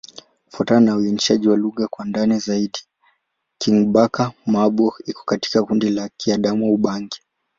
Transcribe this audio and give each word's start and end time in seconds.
Kufuatana 0.45 0.79
na 0.81 0.95
uainishaji 0.95 1.47
wa 1.47 1.57
lugha 1.57 1.87
kwa 1.87 2.05
ndani 2.05 2.39
zaidi, 2.39 2.79
Kingbaka-Ma'bo 3.57 4.93
iko 5.05 5.23
katika 5.25 5.63
kundi 5.63 5.89
la 5.89 6.09
Kiadamawa-Ubangi. 6.17 7.21